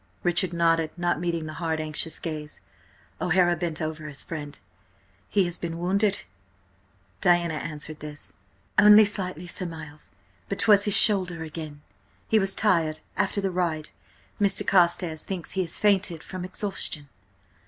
[0.23, 2.61] Richard nodded, not meeting the hard, anxious gaze.
[3.21, 4.57] O'Hara bent over his friend.
[5.29, 6.23] "He has been wounded?"
[7.21, 8.33] Diana answered this.
[8.79, 10.09] "Only slightly, Sir Miles,
[10.49, 11.83] but 'twas his shoulder again.
[12.27, 14.65] He was tired after the ride–Mr.
[14.65, 17.07] Carstares thinks he has fainted from exhaustion."